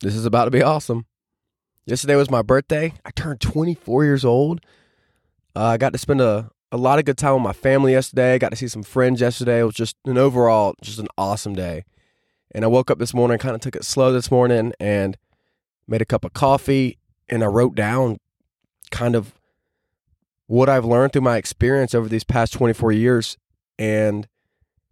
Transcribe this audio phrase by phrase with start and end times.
[0.00, 1.04] This is about to be awesome.
[1.84, 2.94] Yesterday was my birthday.
[3.04, 4.64] I turned 24 years old.
[5.54, 8.34] Uh, I got to spend a, a lot of good time with my family yesterday.
[8.34, 9.60] I got to see some friends yesterday.
[9.60, 11.84] It was just an overall, just an awesome day.
[12.54, 15.18] And I woke up this morning, kind of took it slow this morning and
[15.86, 16.98] made a cup of coffee.
[17.28, 18.18] And I wrote down
[18.90, 19.34] kind of
[20.46, 23.36] what I've learned through my experience over these past 24 years.
[23.78, 24.26] And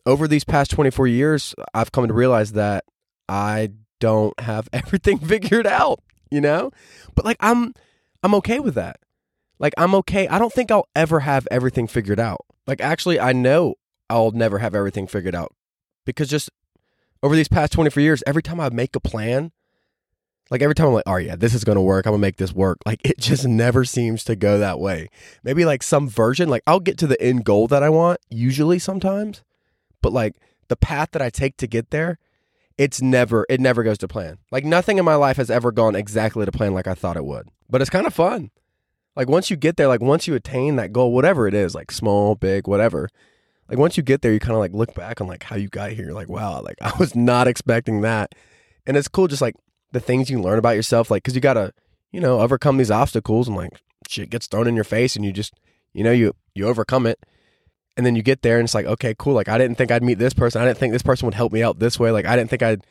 [0.05, 2.85] over these past 24 years, I've come to realize that
[3.27, 3.71] I
[4.01, 6.71] don't have everything figured out, you know?
[7.15, 7.75] But like I'm
[8.23, 9.01] I'm okay with that.
[9.59, 10.29] Like I'm okay.
[10.29, 12.45] I don't think I'll ever have everything figured out.
[12.67, 13.75] Like actually I know
[14.11, 15.55] I'll never have everything figured out
[16.05, 16.51] because just
[17.23, 19.53] over these past 24 years, every time I make a plan,
[20.51, 22.07] like every time I'm like, oh yeah, this is gonna work.
[22.07, 22.79] I'm gonna make this work.
[22.87, 25.09] Like it just never seems to go that way.
[25.43, 28.79] Maybe like some version, like I'll get to the end goal that I want, usually
[28.79, 29.43] sometimes,
[30.01, 30.37] but like
[30.69, 32.19] the path that I take to get there,
[32.79, 34.39] it's never it never goes to plan.
[34.51, 37.25] Like nothing in my life has ever gone exactly to plan like I thought it
[37.25, 37.49] would.
[37.69, 38.51] But it's kind of fun.
[39.17, 41.91] Like once you get there, like once you attain that goal, whatever it is, like
[41.91, 43.09] small, big, whatever.
[43.69, 45.69] Like once you get there, you kind of like look back on like how you
[45.69, 46.13] got here.
[46.13, 48.35] Like wow, like I was not expecting that,
[48.87, 49.57] and it's cool just like
[49.93, 51.75] the things you learn about yourself, like because you gotta
[52.13, 53.73] you know overcome these obstacles and like
[54.09, 55.53] shit gets thrown in your face and you just
[55.93, 57.19] you know you you overcome it
[57.99, 59.35] and then you get there and it's like okay cool.
[59.35, 60.63] Like i didn't think i'd meet this person.
[60.63, 62.11] I didn't think this person would help me out this way.
[62.11, 62.87] Like i didn't think i'd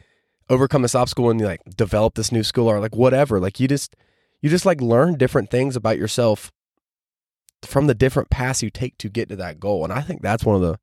[0.49, 3.39] overcome this obstacle and like develop this new skill or like whatever.
[3.39, 3.95] Like you just
[4.41, 6.51] you just like learn different things about yourself
[7.63, 9.83] from the different paths you take to get to that goal.
[9.83, 10.77] And i think that's one of the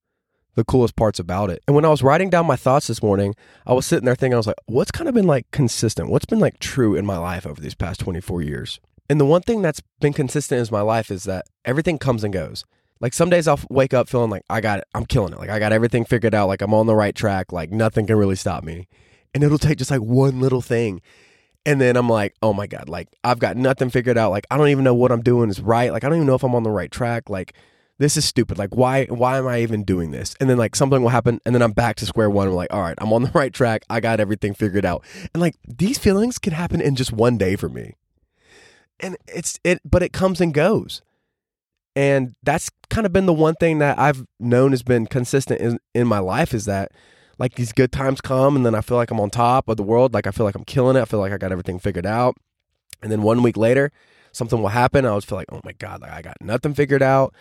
[0.57, 1.63] the coolest parts about it.
[1.69, 3.35] And when i was writing down my thoughts this morning
[3.67, 6.09] i was sitting there thinking i was like what's kind of been like consistent?
[6.09, 8.81] What's been like true in my life over these past 24 years?
[9.11, 12.33] And the one thing that's been consistent in my life is that everything comes and
[12.33, 12.65] goes
[13.01, 15.39] like some days I'll wake up feeling like I got it, I'm killing it.
[15.39, 16.49] Like I got everything figured out.
[16.49, 17.53] Like I'm on the right track.
[17.53, 18.89] Like nothing can really stop me.
[19.35, 21.03] And it'll take just like one little thing.
[21.67, 24.31] And then I'm like, oh my God, like I've got nothing figured out.
[24.31, 25.93] Like I don't even know what I'm doing is right.
[25.93, 27.29] Like I don't even know if I'm on the right track.
[27.29, 27.55] Like
[27.99, 28.59] this is stupid.
[28.59, 30.35] Like why why am I even doing this?
[30.41, 32.49] And then like something will happen and then I'm back to square one.
[32.49, 33.85] I'm like, all right, I'm on the right track.
[33.91, 35.05] I got everything figured out.
[35.33, 37.95] And like these feelings can happen in just one day for me.
[39.01, 41.03] And it's it but it comes and goes.
[41.97, 45.79] And that's kind of been the one thing that I've known has been consistent in,
[45.95, 46.93] in my life is that
[47.39, 49.83] like these good times come and then I feel like I'm on top of the
[49.83, 50.15] world.
[50.15, 51.01] Like I feel like I'm killing it.
[51.01, 52.37] I feel like I got everything figured out.
[53.03, 53.93] And then one week later,
[54.33, 55.05] something will happen.
[55.05, 57.35] I always feel like, oh my God, like I got nothing figured out.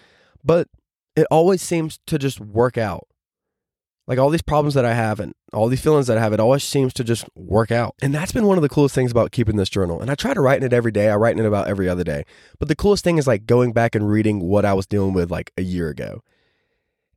[0.44, 0.68] But
[1.16, 3.08] it always seems to just work out.
[4.06, 6.40] Like all these problems that I have and all these feelings that I have, it
[6.40, 7.96] always seems to just work out.
[8.02, 10.02] And that's been one of the coolest things about keeping this journal.
[10.02, 11.10] And I try to write in it every day.
[11.10, 12.26] I write in it about every other day.
[12.60, 15.32] But the coolest thing is like going back and reading what I was dealing with
[15.32, 16.22] like a year ago.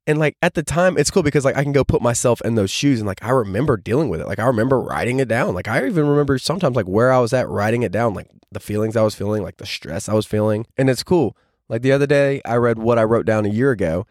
[0.06, 2.54] And like at the time, it's cool because like I can go put myself in
[2.54, 4.28] those shoes and like I remember dealing with it.
[4.28, 5.54] Like I remember writing it down.
[5.54, 8.60] Like I even remember sometimes like where I was at writing it down, like the
[8.60, 10.66] feelings I was feeling, like the stress I was feeling.
[10.76, 11.36] And it's cool.
[11.68, 14.06] Like the other day, I read what I wrote down a year ago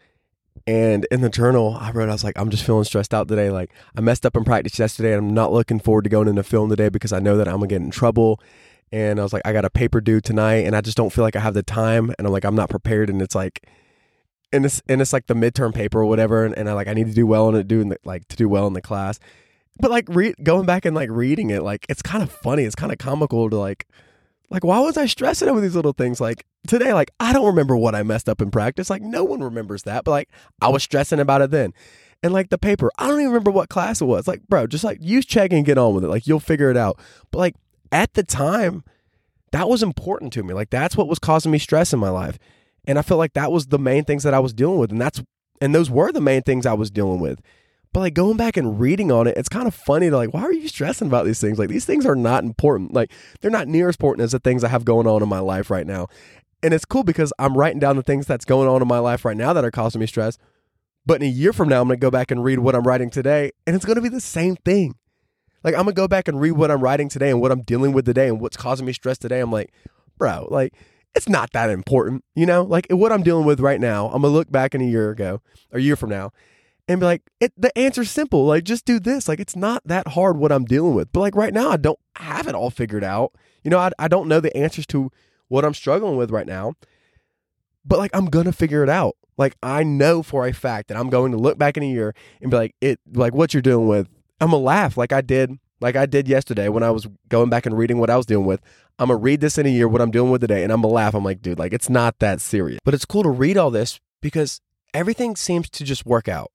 [0.66, 3.50] and in the journal, I wrote, I was like, I'm just feeling stressed out today.
[3.50, 6.42] Like, I messed up in practice yesterday, and I'm not looking forward to going into
[6.42, 8.40] film today because I know that I'm gonna get in trouble.
[8.90, 11.22] And I was like, I got a paper due tonight, and I just don't feel
[11.22, 12.12] like I have the time.
[12.18, 13.10] And I'm like, I'm not prepared.
[13.10, 13.68] And it's like,
[14.52, 16.44] and it's and it's like the midterm paper or whatever.
[16.44, 18.48] And, and I like, I need to do well in it, doing like to do
[18.48, 19.20] well in the class.
[19.78, 22.64] But like, re- going back and like reading it, like it's kind of funny.
[22.64, 23.86] It's kind of comical to like
[24.50, 26.20] like, why was I stressing over these little things?
[26.20, 28.90] Like today, like I don't remember what I messed up in practice.
[28.90, 30.28] Like no one remembers that, but like
[30.60, 31.74] I was stressing about it then.
[32.22, 34.26] And like the paper, I don't even remember what class it was.
[34.26, 36.08] Like, bro, just like use check and get on with it.
[36.08, 36.98] Like you'll figure it out.
[37.30, 37.56] But like
[37.92, 38.84] at the time,
[39.52, 40.54] that was important to me.
[40.54, 42.38] Like that's what was causing me stress in my life.
[42.86, 44.92] And I felt like that was the main things that I was dealing with.
[44.92, 45.22] And that's
[45.60, 47.40] and those were the main things I was dealing with.
[47.96, 50.42] But like going back and reading on it, it's kind of funny to like, why
[50.42, 51.58] are you stressing about these things?
[51.58, 52.92] Like these things are not important.
[52.92, 55.38] Like they're not near as important as the things I have going on in my
[55.38, 56.08] life right now.
[56.62, 59.24] And it's cool because I'm writing down the things that's going on in my life
[59.24, 60.36] right now that are causing me stress.
[61.06, 63.08] But in a year from now, I'm to go back and read what I'm writing
[63.08, 64.96] today, and it's to be the same thing.
[65.64, 67.94] Like I'm to go back and read what I'm writing today and what I'm dealing
[67.94, 69.40] with today and what's causing me stress today.
[69.40, 69.72] I'm like,
[70.18, 70.74] bro, like
[71.14, 72.62] it's not that important, you know?
[72.62, 75.40] Like what I'm dealing with right now, I'm to look back in a year ago,
[75.72, 76.30] or a year from now,
[76.88, 78.46] and be like, it, the answer's simple.
[78.46, 79.28] Like, just do this.
[79.28, 81.12] Like, it's not that hard what I'm dealing with.
[81.12, 83.32] But like right now, I don't have it all figured out.
[83.62, 85.10] You know, I, I don't know the answers to
[85.48, 86.74] what I'm struggling with right now.
[87.84, 89.16] But like, I'm gonna figure it out.
[89.38, 92.14] Like, I know for a fact that I'm going to look back in a year
[92.40, 94.08] and be like, it, like what you're dealing with.
[94.40, 97.66] I'm gonna laugh like I did, like I did yesterday when I was going back
[97.66, 98.60] and reading what I was dealing with.
[98.98, 100.92] I'm gonna read this in a year, what I'm dealing with today, and I'm gonna
[100.92, 101.14] laugh.
[101.14, 102.80] I'm like, dude, like it's not that serious.
[102.84, 104.60] But it's cool to read all this because
[104.94, 106.50] everything seems to just work out.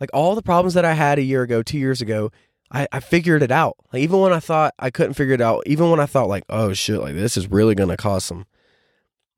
[0.00, 2.30] Like all the problems that I had a year ago, two years ago,
[2.70, 3.76] I, I figured it out.
[3.92, 6.44] Like even when I thought I couldn't figure it out, even when I thought like,
[6.48, 8.46] oh shit, like this is really gonna cause some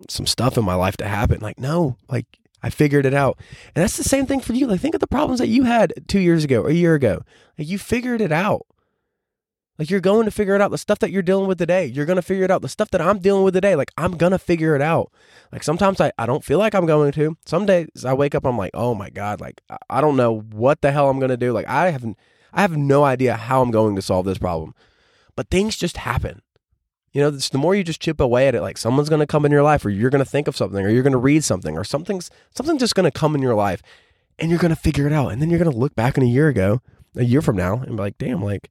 [0.09, 1.41] some stuff in my life to happen.
[1.41, 2.27] Like, no, like
[2.63, 3.39] I figured it out.
[3.75, 4.67] And that's the same thing for you.
[4.67, 7.23] Like think of the problems that you had two years ago or a year ago.
[7.59, 8.67] Like you figured it out.
[9.79, 10.73] Like you're going to figure it out.
[10.73, 12.63] The stuff that you're dealing with today, you're going to figure it out.
[12.63, 15.13] The stuff that I'm dealing with today, like I'm going to figure it out.
[15.53, 17.37] Like sometimes I, I don't feel like I'm going to.
[17.47, 20.81] Some days I wake up, I'm like, oh my God, like I don't know what
[20.81, 21.53] the hell I'm going to do.
[21.53, 22.19] Like I haven't,
[22.53, 24.75] I have no idea how I'm going to solve this problem.
[25.37, 26.43] But things just happen.
[27.13, 29.47] You know, the more you just chip away at it, like someone's going to come
[29.47, 31.43] in your life, or you're going to think of something, or you're going to read
[31.43, 33.83] something, or something's something's just going to come in your life,
[34.39, 36.23] and you're going to figure it out, and then you're going to look back in
[36.23, 36.83] a year ago,
[37.17, 38.71] a year from now, and be like, damn, like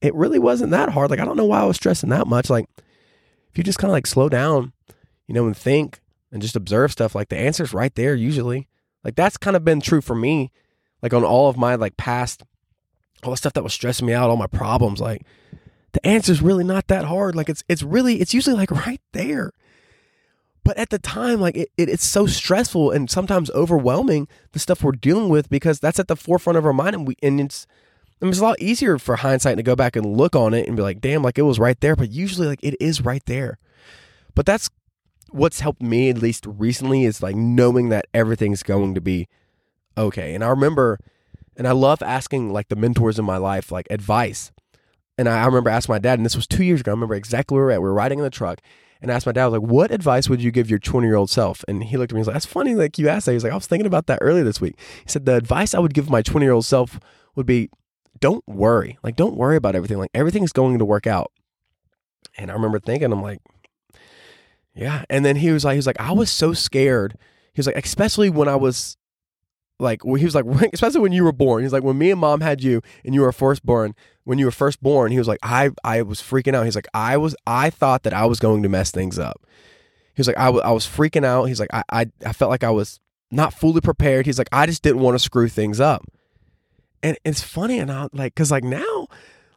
[0.00, 1.10] it really wasn't that hard.
[1.10, 2.50] Like I don't know why I was stressing that much.
[2.50, 2.66] Like
[3.50, 4.72] if you just kind of like slow down,
[5.26, 6.00] you know, and think
[6.30, 8.68] and just observe stuff, like the answer's right there usually.
[9.04, 10.50] Like that's kind of been true for me,
[11.02, 12.42] like on all of my like past,
[13.22, 15.00] all the stuff that was stressing me out, all my problems.
[15.00, 15.22] Like
[15.92, 17.34] the answer's really not that hard.
[17.34, 19.52] Like it's it's really it's usually like right there.
[20.64, 24.82] But at the time, like it, it, it's so stressful and sometimes overwhelming the stuff
[24.82, 27.68] we're dealing with because that's at the forefront of our mind and we and it's
[28.20, 30.66] I mean, it's a lot easier for hindsight to go back and look on it
[30.66, 31.94] and be like, damn, like it was right there.
[31.94, 33.58] But usually, like it is right there.
[34.34, 34.70] But that's
[35.30, 39.28] what's helped me, at least recently, is like knowing that everything's going to be
[39.98, 40.34] okay.
[40.34, 40.98] And I remember,
[41.56, 44.50] and I love asking like the mentors in my life, like advice.
[45.18, 46.92] And I, I remember asking my dad, and this was two years ago.
[46.92, 47.82] I remember exactly where we were at.
[47.82, 48.60] We were riding in the truck,
[49.02, 51.06] and I asked my dad, I was like, what advice would you give your 20
[51.06, 51.64] year old self?
[51.68, 53.32] And he looked at me, and he's like, that's funny, like you asked that.
[53.32, 54.78] He's like, I was thinking about that earlier this week.
[55.04, 56.98] He said, the advice I would give my 20 year old self
[57.34, 57.70] would be
[58.20, 58.98] don't worry.
[59.02, 59.98] Like, don't worry about everything.
[59.98, 61.32] Like, everything's going to work out.
[62.36, 63.40] And I remember thinking, I'm like,
[64.74, 65.04] yeah.
[65.08, 67.16] And then he was like, he was like, I was so scared.
[67.54, 68.96] He was like, especially when I was
[69.78, 71.62] like, he was like, especially when you were born.
[71.62, 74.44] He's like, when me and mom had you and you were first born, when you
[74.44, 76.64] were first born, he was like, I, I was freaking out.
[76.64, 79.46] He's like, I was, I thought that I was going to mess things up.
[80.14, 81.44] He was like, I, w- I was freaking out.
[81.44, 84.26] He's like, I, I, I felt like I was not fully prepared.
[84.26, 86.04] He's like, I just didn't want to screw things up
[87.06, 89.06] and it's funny and I like because like now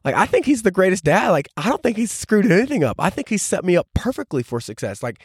[0.05, 1.29] like I think he's the greatest dad.
[1.29, 2.97] Like I don't think he's screwed anything up.
[2.99, 5.01] I think he set me up perfectly for success.
[5.01, 5.23] Like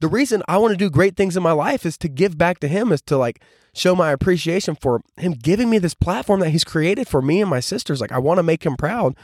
[0.00, 2.58] the reason I want to do great things in my life is to give back
[2.60, 3.40] to him, is to like
[3.74, 7.48] show my appreciation for him giving me this platform that he's created for me and
[7.48, 8.00] my sisters.
[8.00, 9.14] Like I want to make him proud.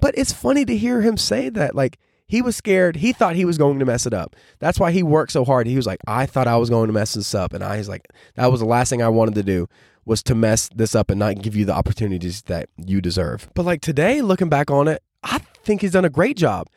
[0.00, 1.74] But it's funny to hear him say that.
[1.74, 2.96] Like he was scared.
[2.96, 4.34] He thought he was going to mess it up.
[4.58, 5.66] That's why he worked so hard.
[5.66, 7.52] He was like, I thought I was going to mess this up.
[7.52, 9.68] And I was like, that was the last thing I wanted to do
[10.04, 13.48] was to mess this up and not give you the opportunities that you deserve.
[13.54, 16.68] But like today, looking back on it, I think he's done a great job.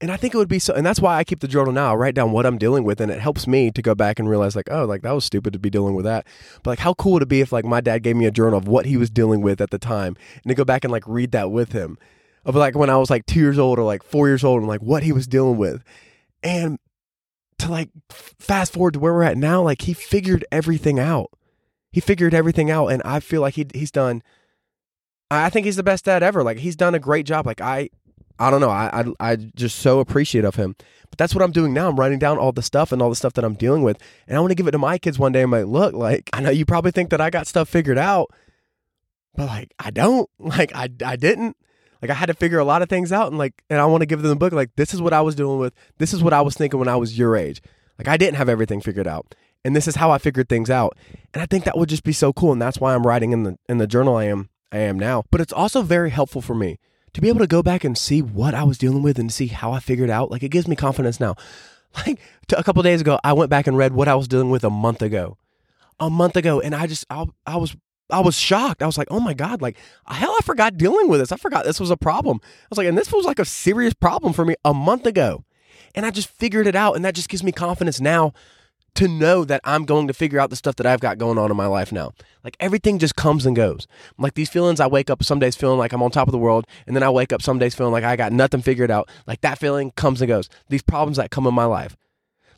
[0.00, 1.92] And I think it would be so, and that's why I keep the journal now.
[1.92, 4.28] I write down what I'm dealing with, and it helps me to go back and
[4.28, 6.26] realize, like, oh, like that was stupid to be dealing with that.
[6.64, 8.58] But like, how cool would it be if like my dad gave me a journal
[8.58, 11.04] of what he was dealing with at the time, and to go back and like
[11.06, 11.98] read that with him,
[12.44, 14.66] of like when I was like two years old or like four years old, and
[14.66, 15.84] like what he was dealing with,
[16.42, 16.80] and
[17.58, 21.30] to like fast forward to where we're at now, like he figured everything out
[21.92, 24.22] he figured everything out, and I feel like he he's done.
[25.30, 26.42] I think he's the best dad ever.
[26.42, 27.46] Like he's done a great job.
[27.46, 27.90] Like I,
[28.38, 28.70] I don't know.
[28.70, 30.74] I I I just so appreciate of him.
[31.10, 31.90] But that's what I'm doing now.
[31.90, 34.36] I'm writing down all the stuff and all the stuff that I'm dealing with, and
[34.36, 35.42] I want to give it to my kids one day.
[35.42, 38.30] I'm like, look, like I know you probably think that I got stuff figured out,
[39.34, 40.28] but like I don't.
[40.38, 41.56] Like I I didn't.
[42.00, 44.00] Like I had to figure a lot of things out, and like, and I want
[44.00, 44.52] to give them the book.
[44.52, 45.72] Like this is what I was dealing with.
[45.98, 47.62] This is what I was thinking when I was your age.
[48.02, 50.96] Like I didn't have everything figured out and this is how I figured things out.
[51.32, 52.52] And I think that would just be so cool.
[52.52, 55.24] And that's why I'm writing in the in the journal I am I am now.
[55.30, 56.78] But it's also very helpful for me
[57.12, 59.48] to be able to go back and see what I was dealing with and see
[59.48, 60.30] how I figured out.
[60.30, 61.36] Like it gives me confidence now.
[62.06, 62.20] Like
[62.56, 64.70] a couple days ago, I went back and read what I was dealing with a
[64.70, 65.36] month ago.
[66.00, 67.76] A month ago, and I just I, I was
[68.08, 68.82] I was shocked.
[68.82, 71.32] I was like, oh my God, like, hell, I forgot dealing with this.
[71.32, 72.40] I forgot this was a problem.
[72.42, 75.44] I was like, and this was like a serious problem for me a month ago.
[75.94, 76.96] And I just figured it out.
[76.96, 78.32] And that just gives me confidence now
[78.94, 81.50] to know that I'm going to figure out the stuff that I've got going on
[81.50, 82.12] in my life now.
[82.44, 83.86] Like everything just comes and goes.
[84.18, 86.38] Like these feelings, I wake up some days feeling like I'm on top of the
[86.38, 89.08] world, and then I wake up some days feeling like I got nothing figured out.
[89.26, 90.48] Like that feeling comes and goes.
[90.68, 91.96] These problems that come in my life,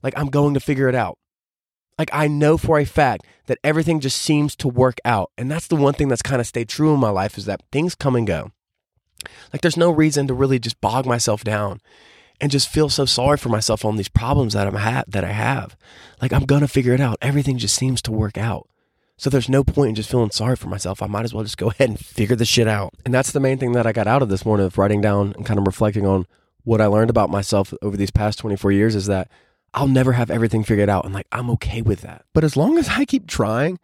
[0.02, 1.18] like I'm going to figure it out.
[1.98, 5.30] Like I know for a fact that everything just seems to work out.
[5.38, 7.62] And that's the one thing that's kind of stayed true in my life is that
[7.70, 8.50] things come and go.
[9.52, 11.80] Like there's no reason to really just bog myself down
[12.40, 15.32] and just feel so sorry for myself on these problems that I'm ha- that I
[15.32, 15.76] have.
[16.20, 17.18] Like I'm gonna figure it out.
[17.22, 18.68] Everything just seems to work out.
[19.16, 21.00] So there's no point in just feeling sorry for myself.
[21.00, 22.94] I might as well just go ahead and figure the shit out.
[23.04, 25.32] And that's the main thing that I got out of this morning of writing down
[25.36, 26.26] and kind of reflecting on
[26.64, 29.30] what I learned about myself over these past 24 years is that
[29.72, 31.04] I'll never have everything figured out.
[31.04, 32.24] And like, I'm okay with that.
[32.32, 33.78] But as long as I keep trying,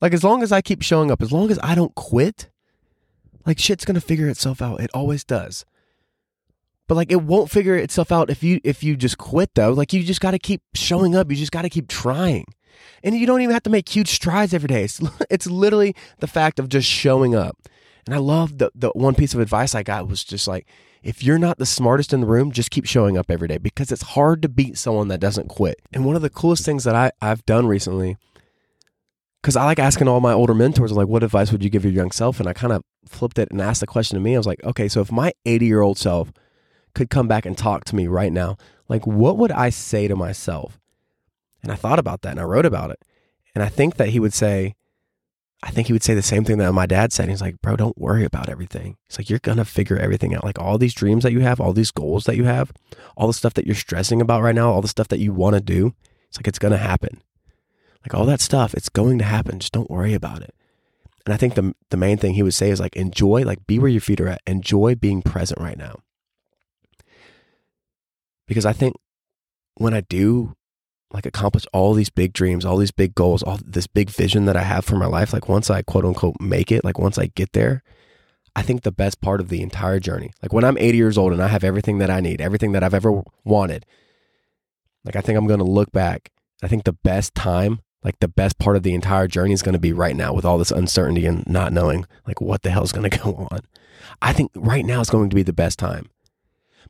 [0.00, 2.48] like, as long as I keep showing up, as long as I don't quit,
[3.46, 4.80] Like shit's gonna figure itself out.
[4.80, 5.64] It always does.
[6.90, 9.70] But like it won't figure itself out if you if you just quit though.
[9.70, 11.30] Like you just got to keep showing up.
[11.30, 12.46] You just got to keep trying.
[13.04, 14.82] And you don't even have to make huge strides every day.
[14.82, 17.56] It's, it's literally the fact of just showing up.
[18.06, 20.66] And I love the the one piece of advice I got was just like
[21.00, 23.92] if you're not the smartest in the room, just keep showing up every day because
[23.92, 25.80] it's hard to beat someone that doesn't quit.
[25.92, 28.16] And one of the coolest things that I, I've done recently,
[29.40, 31.92] because I like asking all my older mentors, like, what advice would you give your
[31.92, 32.40] young self?
[32.40, 34.34] And I kind of flipped it and asked the question to me.
[34.34, 36.32] I was like, okay, so if my 80 year old self
[36.94, 38.56] could come back and talk to me right now,
[38.88, 40.78] like, what would I say to myself?
[41.62, 43.02] And I thought about that and I wrote about it.
[43.54, 44.74] And I think that he would say,
[45.62, 47.28] I think he would say the same thing that my dad said.
[47.28, 48.96] He's like, bro, don't worry about everything.
[49.08, 50.44] He's like, you're going to figure everything out.
[50.44, 52.72] Like all these dreams that you have, all these goals that you have,
[53.16, 55.54] all the stuff that you're stressing about right now, all the stuff that you want
[55.54, 55.94] to do,
[56.28, 57.20] it's like, it's going to happen.
[58.02, 59.58] Like all that stuff, it's going to happen.
[59.58, 60.54] Just don't worry about it.
[61.26, 63.78] And I think the, the main thing he would say is like, enjoy, like be
[63.78, 64.40] where your feet are at.
[64.46, 66.00] Enjoy being present right now.
[68.50, 68.96] Because I think
[69.76, 70.56] when I do
[71.12, 74.56] like accomplish all these big dreams, all these big goals, all this big vision that
[74.56, 77.26] I have for my life, like once I quote unquote make it, like once I
[77.26, 77.84] get there,
[78.56, 81.32] I think the best part of the entire journey, like when I'm 80 years old
[81.32, 83.86] and I have everything that I need, everything that I've ever wanted,
[85.04, 86.32] like I think I'm going to look back.
[86.60, 89.74] I think the best time, like the best part of the entire journey is going
[89.74, 92.82] to be right now with all this uncertainty and not knowing like what the hell
[92.82, 93.60] is going to go on.
[94.20, 96.10] I think right now is going to be the best time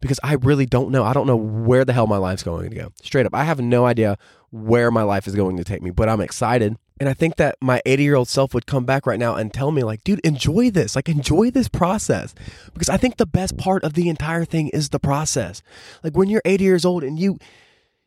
[0.00, 1.04] because I really don't know.
[1.04, 2.92] I don't know where the hell my life's going to go.
[3.02, 4.18] Straight up, I have no idea
[4.50, 6.76] where my life is going to take me, but I'm excited.
[6.98, 9.52] And I think that my 80 year old self would come back right now and
[9.52, 10.94] tell me, like, dude, enjoy this.
[10.94, 12.34] Like, enjoy this process.
[12.74, 15.62] Because I think the best part of the entire thing is the process.
[16.02, 17.38] Like, when you're 80 years old and you,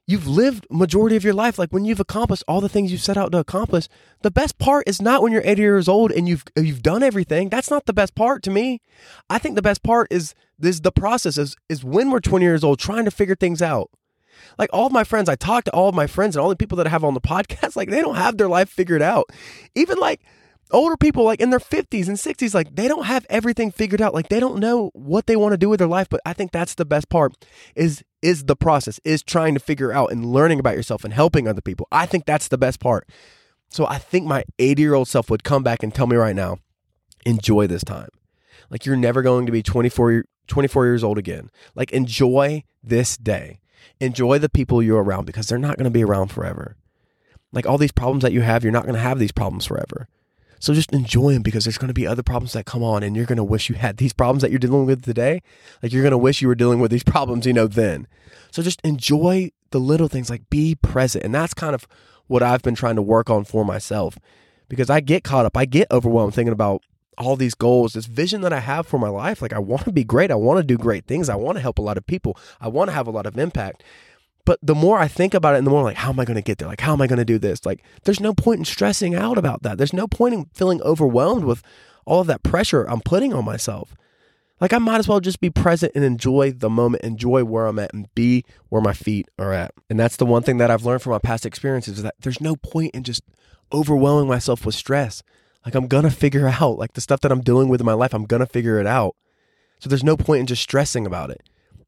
[0.06, 3.18] you've lived majority of your life like when you've accomplished all the things you set
[3.18, 3.88] out to accomplish
[4.24, 7.50] the best part is not when you're 80 years old and you've you've done everything.
[7.50, 8.82] That's not the best part to me.
[9.30, 12.64] I think the best part is this the process is is when we're 20 years
[12.64, 13.90] old trying to figure things out.
[14.58, 16.56] Like all of my friends i talk to all of my friends and all the
[16.56, 19.26] people that i have on the podcast like they don't have their life figured out.
[19.76, 20.22] Even like
[20.72, 24.14] older people like in their 50s and 60s like they don't have everything figured out.
[24.14, 26.52] Like they don't know what they want to do with their life but i think
[26.52, 27.46] that's the best part
[27.76, 31.48] is is the process is trying to figure out and learning about yourself and helping
[31.48, 31.88] other people.
[31.92, 33.08] I think that's the best part.
[33.70, 36.36] So i think my 80 year old self would come back and tell me right
[36.36, 36.58] now
[37.26, 38.10] enjoy this time.
[38.70, 41.50] Like you're never going to be 24 24 years old again.
[41.76, 43.60] Like enjoy this day.
[44.00, 46.78] Enjoy the people you're around because they're not going to be around forever.
[47.52, 50.08] Like all these problems that you have you're not going to have these problems forever
[50.64, 53.18] so just enjoy them because there's going to be other problems that come on and
[53.18, 55.42] you're going to wish you had these problems that you're dealing with today.
[55.82, 58.08] Like you're going to wish you were dealing with these problems, you know, then.
[58.50, 61.26] So just enjoy the little things, like be present.
[61.26, 61.86] And that's kind of
[62.28, 64.18] what I've been trying to work on for myself
[64.70, 66.82] because I get caught up, I get overwhelmed thinking about
[67.18, 69.42] all these goals, this vision that I have for my life.
[69.42, 70.32] Like I want to be great.
[70.32, 71.28] I want to do great things.
[71.28, 72.38] I want to help a lot of people.
[72.62, 73.84] I want to have a lot of impact.
[74.46, 76.36] But the more I think about it, and the more like, how am I going
[76.36, 76.68] to get there?
[76.68, 77.66] Like, how am I going to do this?
[77.66, 79.78] Like, there's no point in stressing out about that.
[79.78, 81.64] There's no point in feeling overwhelmed with
[82.06, 83.96] all of that pressure I'm putting on myself.
[84.60, 87.80] Like, I might as well just be present and enjoy the moment, enjoy where I'm
[87.80, 89.72] at, and be where my feet are at.
[89.90, 92.42] And that's the one thing that I've learned from my past experiences is that there's
[92.42, 93.24] no point in just
[93.74, 95.24] overwhelming myself with stress.
[95.66, 97.94] Like, I'm going to figure out, like, the stuff that I'm dealing with in my
[97.94, 99.16] life, I'm going to figure it out.
[99.80, 101.42] So there's no point in just stressing about it.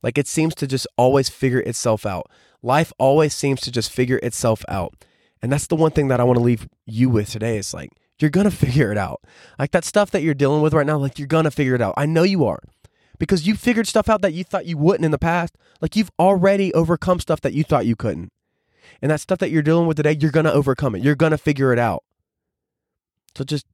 [0.06, 2.30] Like it seems to just always figure itself out.
[2.62, 5.04] Life always seems to just figure itself out.
[5.42, 7.58] And that's the one thing that I want to leave you with today.
[7.58, 9.24] Is like, you're going to figure it out.
[9.58, 11.82] Like that stuff that you're dealing with right now, like you're going to figure it
[11.82, 11.96] out.
[11.98, 12.60] I know you are
[13.18, 15.58] because you figured stuff out that you thought you wouldn't in the past.
[15.82, 18.32] Like you've already overcome stuff that you thought you couldn't.
[19.02, 21.02] And that stuff that you're dealing with today, you're going to overcome it.
[21.02, 22.04] You're going to figure it out.
[23.36, 23.66] So just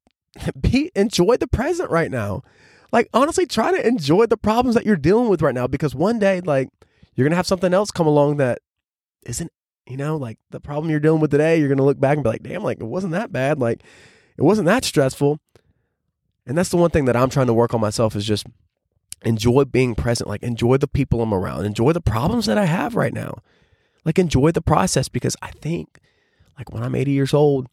[0.60, 2.42] be enjoy the present right now
[2.92, 6.18] like honestly try to enjoy the problems that you're dealing with right now because one
[6.18, 6.68] day like
[7.14, 8.60] you're gonna have something else come along that
[9.24, 9.52] isn't
[9.86, 12.30] you know like the problem you're dealing with today you're gonna look back and be
[12.30, 13.58] like damn like it wasn't that bad.
[13.58, 13.82] Like
[14.36, 15.40] it wasn't that stressful.
[16.46, 18.46] And that's the one thing that i'm trying to work on myself is just
[19.22, 20.28] enjoy being present.
[20.28, 21.66] Like enjoy the people i'm around.
[21.66, 23.38] Enjoy the problems that i have right now.
[24.04, 25.98] Like enjoy the process because i think
[26.56, 27.66] like when i'm 80 years old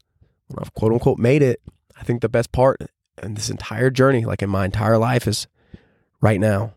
[0.48, 1.62] when i've quote unquote made it
[1.98, 2.81] i think the best part
[3.25, 5.48] and this entire journey, like in my entire life, is
[6.22, 6.74] right now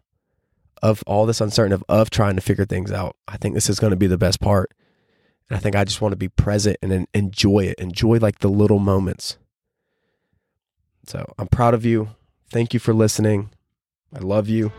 [0.82, 3.16] of all this uncertainty of, of trying to figure things out.
[3.26, 4.72] I think this is going to be the best part.
[5.48, 8.48] And I think I just want to be present and enjoy it, enjoy like the
[8.48, 9.38] little moments.
[11.06, 12.10] So I'm proud of you.
[12.50, 13.50] Thank you for listening.
[14.14, 14.72] I love you.